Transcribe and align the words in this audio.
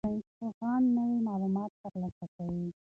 ساینسپوهان 0.05 0.83
نوي 0.97 1.17
معلومات 1.27 1.71
ترلاسه 1.81 2.25
کوي. 2.35 2.65